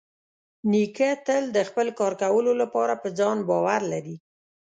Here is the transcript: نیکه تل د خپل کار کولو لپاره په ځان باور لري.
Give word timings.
نیکه 0.71 1.09
تل 1.25 1.43
د 1.55 1.57
خپل 1.69 1.87
کار 1.99 2.13
کولو 2.21 2.51
لپاره 2.61 2.93
په 3.01 3.07
ځان 3.19 3.37
باور 3.49 3.81
لري. 3.93 4.15